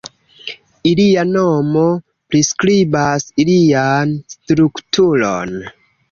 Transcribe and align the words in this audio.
Ilia 0.91 1.25
nomo 1.33 1.83
priskribas 2.33 3.27
ilian 3.43 4.15
strukturon. 4.35 5.53